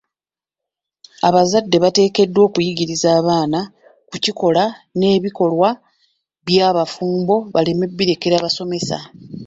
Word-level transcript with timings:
Abazadde 1.27 1.77
bateekeddwa 1.83 2.41
okuyigiriza 2.47 3.07
abaana 3.19 3.59
ku 4.09 4.15
kikula 4.23 4.63
n'ebikolwa 4.97 5.69
by'obufumbo 6.45 7.35
baleme 7.53 7.85
birekera 7.97 8.37
basomesa. 8.45 8.97